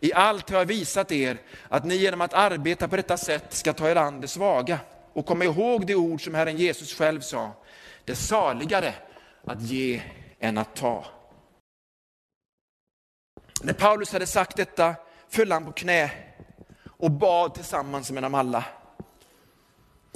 [0.00, 1.38] I allt har jag visat er
[1.68, 4.80] att ni genom att arbeta på detta sätt ska ta er an det svaga
[5.12, 7.52] och komma ihåg det ord som Herren Jesus själv sa.
[8.04, 8.94] Det är saligare
[9.44, 10.02] att ge
[10.38, 11.06] än att ta.
[13.62, 14.94] När Paulus hade sagt detta
[15.28, 16.10] föll han på knä
[16.86, 18.64] och bad tillsammans med dem alla.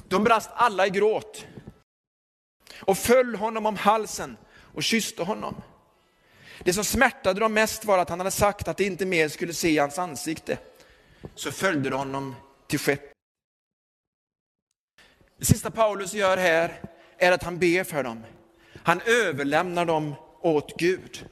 [0.08, 1.46] De brast alla i gråt
[2.82, 4.36] och föll honom om halsen
[4.74, 5.54] och kysste honom.
[6.64, 9.54] Det som smärtade dem mest var att han hade sagt att de inte mer skulle
[9.54, 10.58] se hans ansikte.
[11.34, 12.34] Så följde de honom
[12.66, 13.12] till skepp.
[15.38, 16.80] Det sista Paulus gör här
[17.18, 18.24] är att han ber för dem.
[18.82, 21.26] Han överlämnar dem åt Gud.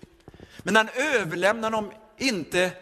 [0.63, 2.73] Men han överlämnar dem inte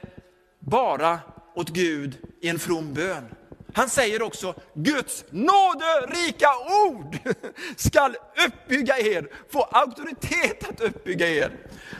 [0.59, 1.20] bara
[1.54, 3.35] åt Gud i en from bön.
[3.79, 6.49] Han säger också, Guds nåderika
[6.87, 7.19] ord
[7.77, 11.57] skall uppbygga er, få auktoritet att uppbygga er.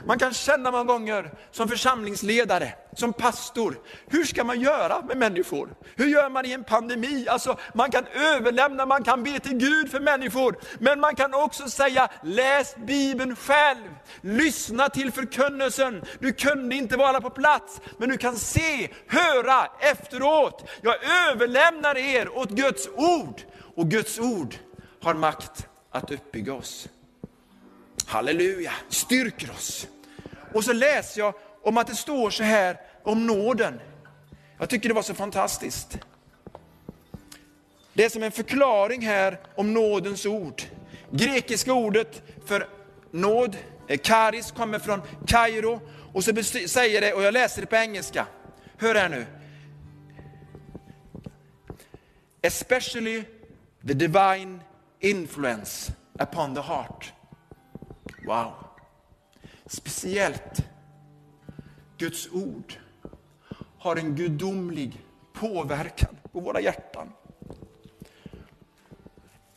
[0.07, 5.75] Man kan känna många gånger som församlingsledare, som pastor, hur ska man göra med människor?
[5.97, 7.29] Hur gör man i en pandemi?
[7.29, 11.71] Alltså, man kan överlämna, man kan be till Gud för människor, men man kan också
[11.71, 13.89] säga, läs Bibeln själv,
[14.21, 16.03] lyssna till förkunnelsen.
[16.19, 20.71] Du kunde inte vara på plats, men du kan se, höra efteråt.
[20.81, 20.97] Jag
[21.29, 23.43] överlämnar er åt Guds ord,
[23.77, 24.55] och Guds ord
[25.03, 26.89] har makt att uppbygga oss.
[28.07, 29.87] Halleluja, styrker oss.
[30.55, 33.81] Och så läser jag om att det står så här om nåden.
[34.59, 35.99] Jag tycker det var så fantastiskt.
[37.93, 40.63] Det är som en förklaring här om nådens ord.
[41.11, 42.69] Grekiska ordet för
[43.11, 43.57] nåd,
[44.03, 45.81] karis, kommer från Kairo.
[46.13, 48.27] Och så säger det, och jag läser det på engelska.
[48.77, 49.27] Hör här nu.
[52.43, 53.25] Especially
[53.87, 54.61] the divine
[55.01, 57.13] influence upon the heart.
[58.27, 58.53] Wow.
[59.67, 60.65] Speciellt
[61.99, 62.79] Guds ord
[63.79, 67.09] har en gudomlig påverkan på våra hjärtan.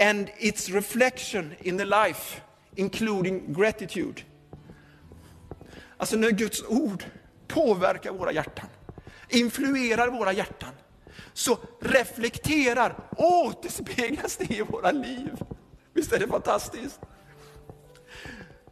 [0.02, 2.42] and its reflection in the life,
[2.76, 4.22] including gratitude.
[5.98, 7.04] Alltså när Guds ord
[7.48, 8.70] påverkar våra hjärtan,
[9.30, 10.74] influerar våra hjärtan,
[11.34, 15.32] så reflekterar, återspeglas det i våra liv.
[15.94, 17.00] Visst är det fantastiskt?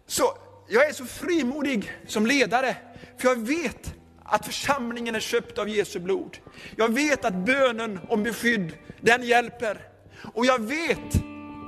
[0.08, 0.38] Så
[0.68, 2.76] jag är så frimodig som ledare,
[3.18, 3.96] för jag vet
[4.30, 6.38] att församlingen är köpt av Jesu blod.
[6.76, 9.82] Jag vet att bönen om beskydd, den hjälper.
[10.34, 11.16] Och jag vet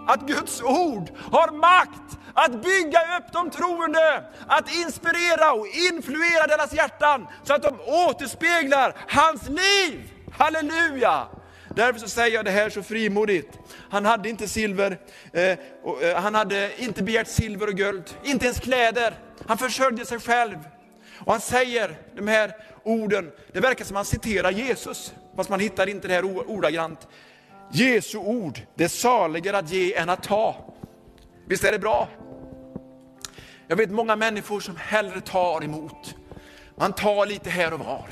[0.08, 6.74] att Guds ord har makt att bygga upp de troende, att inspirera och influera deras
[6.74, 10.12] hjärtan så att de återspeglar hans liv.
[10.32, 11.28] Halleluja!
[11.76, 13.60] Därför så säger jag det här så frimodigt.
[13.90, 14.98] Han hade inte silver,
[15.34, 19.14] eh, och, eh, han hade inte begärt silver och guld, inte ens kläder.
[19.48, 20.58] Han försörjde sig själv.
[21.26, 25.90] Och han säger de här orden, det verkar som han citerar Jesus, fast man hittar
[25.90, 27.08] inte det här ordagrant.
[27.72, 30.74] Jesu ord, det är saligare att ge än att ta.
[31.48, 32.10] Visst är det bra?
[33.68, 36.16] Jag vet många människor som hellre tar emot.
[36.76, 38.08] Man tar lite här och var.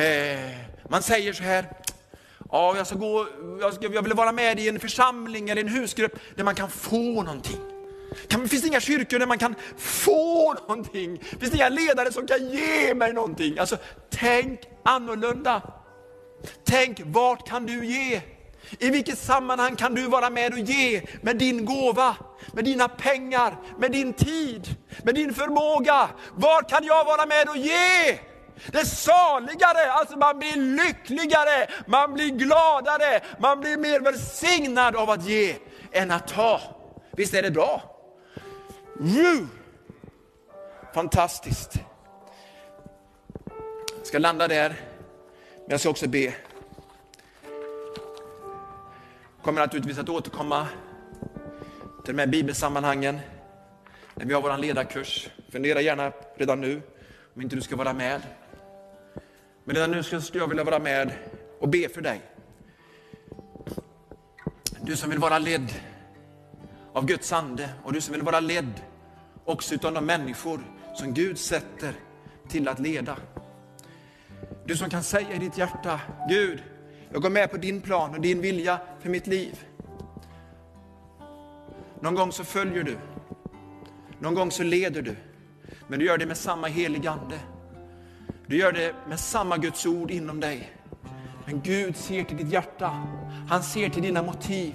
[0.00, 0.50] Eh,
[0.88, 1.66] man säger så här,
[2.50, 3.26] ja, jag, ska gå,
[3.60, 6.70] jag, ska, jag vill vara med i en församling eller en husgrupp där man kan
[6.70, 7.79] få någonting.
[8.28, 11.18] Kan, finns det inga kyrkor där man kan få någonting?
[11.18, 13.58] Finns det inga ledare som kan ge mig någonting?
[13.58, 13.76] Alltså,
[14.10, 15.62] tänk annorlunda.
[16.64, 18.20] Tänk, vart kan du ge?
[18.78, 22.16] I vilket sammanhang kan du vara med och ge med din gåva,
[22.52, 26.08] med dina pengar, med din tid, med din förmåga?
[26.34, 28.18] Var kan jag vara med och ge?
[28.72, 35.10] Det är saligare, alltså man blir lyckligare, man blir gladare, man blir mer välsignad av
[35.10, 35.56] att ge
[35.92, 36.60] än att ta.
[37.12, 37.82] Visst är det bra?
[38.94, 39.46] Woo!
[40.94, 41.80] Fantastiskt.
[43.98, 44.68] Jag ska landa där,
[45.54, 46.34] men jag ska också be
[49.40, 50.66] Jag kommer naturligtvis att återkomma
[52.04, 53.18] till de här bibelsammanhangen
[54.14, 55.30] när vi har vår ledarkurs.
[55.52, 56.82] Fundera gärna redan nu
[57.34, 58.22] om inte du ska vara med.
[59.64, 61.12] Men redan nu skulle jag vilja vara med
[61.60, 62.20] och be för dig.
[64.80, 65.72] Du som vill vara ledd
[66.92, 68.80] av Guds ande och du som vill vara ledd
[69.44, 70.60] också utav de människor
[70.94, 71.94] som Gud sätter
[72.48, 73.16] till att leda.
[74.64, 76.62] Du som kan säga i ditt hjärta, Gud,
[77.12, 79.64] jag går med på din plan och din vilja för mitt liv.
[82.00, 82.98] Någon gång så följer du.
[84.18, 85.16] Någon gång så leder du.
[85.88, 87.38] Men du gör det med samma heligande.
[88.46, 90.72] Du gör det med samma Guds ord inom dig.
[91.46, 93.06] Men Gud ser till ditt hjärta.
[93.48, 94.74] Han ser till dina motiv.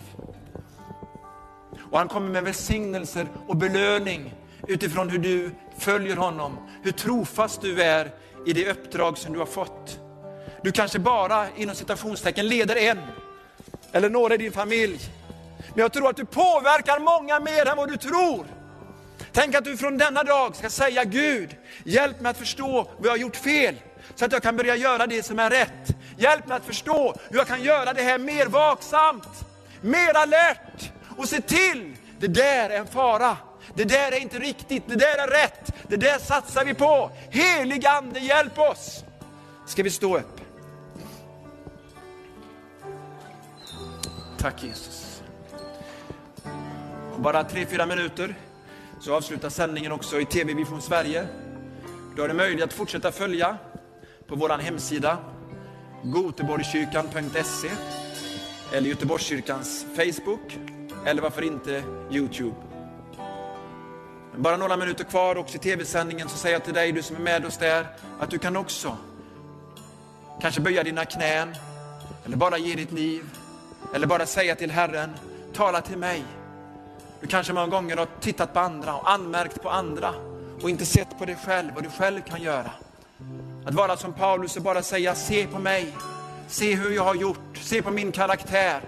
[1.91, 4.33] Och han kommer med välsignelser och belöning
[4.67, 8.11] utifrån hur du följer honom, hur trofast du är
[8.45, 9.99] i det uppdrag som du har fått.
[10.63, 12.99] Du kanske bara inom citationstecken leder en
[13.91, 14.99] eller några i din familj.
[15.69, 18.45] Men jag tror att du påverkar många mer än vad du tror.
[19.31, 23.11] Tänk att du från denna dag ska säga Gud, hjälp mig att förstå vad jag
[23.11, 23.75] har gjort fel
[24.15, 25.95] så att jag kan börja göra det som är rätt.
[26.17, 29.45] Hjälp mig att förstå hur jag kan göra det här mer vaksamt,
[29.81, 33.37] mer alert och se till, det där är en fara.
[33.73, 37.11] Det där är inte riktigt, det där är rätt, det där satsar vi på.
[37.29, 39.03] Helig Ande, hjälp oss!
[39.65, 40.41] Ska vi stå upp?
[44.37, 45.21] Tack Jesus.
[47.15, 48.35] Om bara tre, fyra minuter
[49.01, 51.27] så avslutas sändningen också i TV Vision Sverige.
[52.15, 53.57] Du har möjlighet att fortsätta följa
[54.27, 55.17] på vår hemsida
[56.03, 57.69] goteborgskyrkan.se
[58.71, 60.74] eller Göteborgskyrkans Facebook
[61.05, 62.55] eller varför inte Youtube.
[64.37, 67.19] Bara några minuter kvar också i tv-sändningen så säger jag till dig, du som är
[67.19, 67.87] med oss där,
[68.19, 68.97] att du kan också
[70.41, 71.55] kanske böja dina knän
[72.25, 73.23] eller bara ge ditt liv
[73.93, 75.09] eller bara säga till Herren,
[75.53, 76.23] tala till mig.
[77.21, 80.13] Du kanske många gånger har tittat på andra och anmärkt på andra
[80.61, 82.71] och inte sett på dig själv, vad du själv kan göra.
[83.65, 85.95] Att vara som Paulus och bara säga, se på mig,
[86.47, 88.81] se hur jag har gjort, se på min karaktär.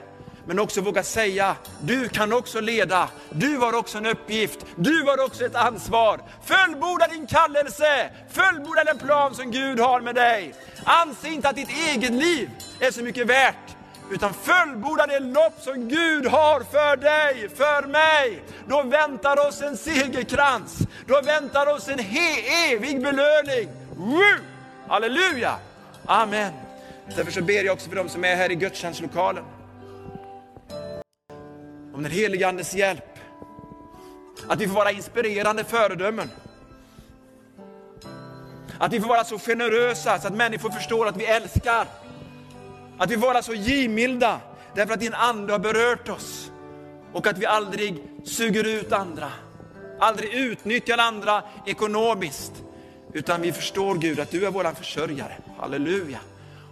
[0.47, 5.25] Men också våga säga, du kan också leda, du har också en uppgift, du har
[5.25, 6.21] också ett ansvar.
[6.45, 10.53] Fullborda din kallelse, fullborda den plan som Gud har med dig.
[10.83, 13.75] Anse inte att ditt eget liv är så mycket värt,
[14.11, 18.43] utan fullborda det lopp som Gud har för dig, för mig.
[18.67, 20.77] Då väntar oss en segerkrans,
[21.07, 21.99] då väntar oss en
[22.69, 23.69] evig belöning.
[23.95, 24.37] Woo!
[24.87, 25.55] Halleluja!
[26.05, 26.53] Amen.
[27.15, 29.43] Därför så ber jag också för dem som är här i gudstjänstlokalen.
[31.97, 33.19] Om den helige Andes hjälp.
[34.47, 36.29] Att vi får vara inspirerande föredömen.
[38.79, 41.87] Att vi får vara så generösa så att människor förstår att vi älskar.
[42.97, 44.41] Att vi får vara så givmilda
[44.75, 46.51] därför att din ande har berört oss.
[47.13, 49.31] och att vi aldrig suger ut andra,
[49.99, 52.53] aldrig utnyttjar andra ekonomiskt,
[53.13, 55.37] utan vi förstår Gud att du är vår försörjare.
[55.59, 56.19] Halleluja!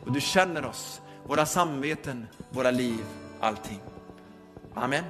[0.06, 3.06] Och du känner oss, våra samveten, våra liv,
[3.40, 3.80] allting.
[4.76, 5.04] Amen.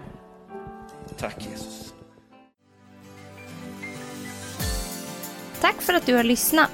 [1.18, 1.94] Tack Jesus.
[5.62, 6.72] Tack för att du har lyssnat.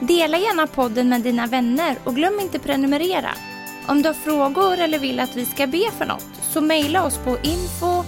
[0.00, 3.30] Dela gärna podden med dina vänner och glöm inte prenumerera.
[3.88, 7.18] Om du har frågor eller vill att vi ska be för något så mejla oss
[7.18, 8.04] på info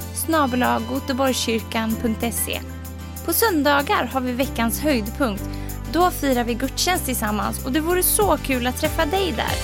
[3.26, 5.44] På söndagar har vi veckans höjdpunkt.
[5.92, 9.54] Då firar vi gudstjänst tillsammans och det vore så kul att träffa dig där.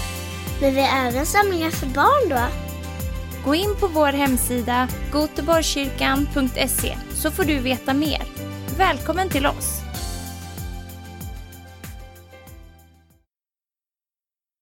[0.60, 2.67] Men vi har även samlingar för barn då?
[3.48, 8.22] Gå in på vår hemsida goteborgkyrkan.se så får du veta mer.
[8.78, 9.87] Välkommen till oss!